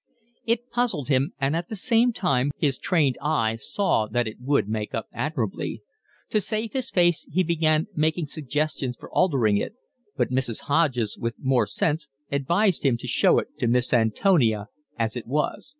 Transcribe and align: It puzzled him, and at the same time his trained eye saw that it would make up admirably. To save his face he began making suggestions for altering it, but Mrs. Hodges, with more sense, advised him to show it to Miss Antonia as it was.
It 0.47 0.71
puzzled 0.71 1.09
him, 1.09 1.33
and 1.39 1.55
at 1.55 1.69
the 1.69 1.75
same 1.75 2.11
time 2.11 2.49
his 2.57 2.79
trained 2.79 3.19
eye 3.21 3.57
saw 3.57 4.07
that 4.07 4.27
it 4.27 4.37
would 4.41 4.67
make 4.67 4.95
up 4.95 5.05
admirably. 5.13 5.83
To 6.31 6.41
save 6.41 6.73
his 6.73 6.89
face 6.89 7.21
he 7.31 7.43
began 7.43 7.85
making 7.95 8.25
suggestions 8.25 8.97
for 8.99 9.11
altering 9.11 9.57
it, 9.57 9.75
but 10.17 10.31
Mrs. 10.31 10.61
Hodges, 10.61 11.19
with 11.19 11.35
more 11.37 11.67
sense, 11.67 12.07
advised 12.31 12.81
him 12.83 12.97
to 12.97 13.05
show 13.07 13.37
it 13.37 13.49
to 13.59 13.67
Miss 13.67 13.93
Antonia 13.93 14.69
as 14.97 15.15
it 15.15 15.27
was. 15.27 15.69